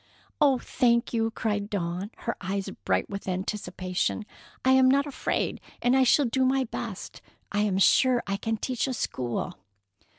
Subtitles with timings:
[0.41, 4.25] "Oh, thank you!" cried Dawn, her eyes bright with anticipation.
[4.65, 7.21] "I am not afraid, and I shall do my best.
[7.51, 9.59] I am sure I can teach a school."